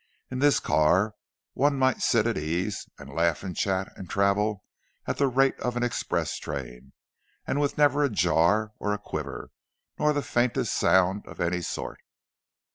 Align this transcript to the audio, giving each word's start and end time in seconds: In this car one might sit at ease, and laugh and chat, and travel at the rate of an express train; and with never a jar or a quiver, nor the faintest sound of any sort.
In 0.31 0.39
this 0.39 0.59
car 0.59 1.13
one 1.53 1.77
might 1.77 2.01
sit 2.01 2.25
at 2.25 2.35
ease, 2.35 2.89
and 2.97 3.13
laugh 3.13 3.43
and 3.43 3.55
chat, 3.55 3.95
and 3.95 4.09
travel 4.09 4.63
at 5.05 5.17
the 5.17 5.27
rate 5.27 5.59
of 5.59 5.77
an 5.77 5.83
express 5.83 6.39
train; 6.39 6.93
and 7.45 7.61
with 7.61 7.77
never 7.77 8.03
a 8.03 8.09
jar 8.09 8.71
or 8.79 8.93
a 8.93 8.97
quiver, 8.97 9.51
nor 9.99 10.11
the 10.11 10.23
faintest 10.23 10.73
sound 10.73 11.27
of 11.27 11.39
any 11.39 11.61
sort. 11.61 11.99